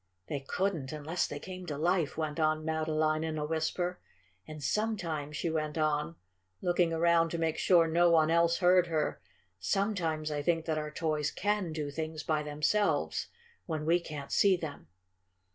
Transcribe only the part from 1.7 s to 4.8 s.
life," went on Madeline in a whisper. "And